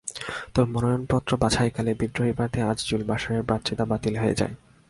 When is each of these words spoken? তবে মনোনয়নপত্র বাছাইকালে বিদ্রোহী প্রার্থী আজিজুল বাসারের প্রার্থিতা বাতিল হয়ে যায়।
তবে 0.53 0.67
মনোনয়নপত্র 0.71 1.31
বাছাইকালে 1.37 1.91
বিদ্রোহী 1.99 2.33
প্রার্থী 2.37 2.59
আজিজুল 2.61 3.01
বাসারের 3.03 3.43
প্রার্থিতা 3.43 3.83
বাতিল 3.85 4.15
হয়ে 4.17 4.37
যায়। 4.39 4.53